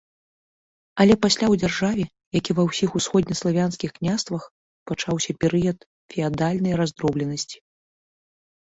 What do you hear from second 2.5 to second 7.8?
і ва ўсіх усходнеславянскіх княствах, пачаўся перыяд феадальнай раздробленасці.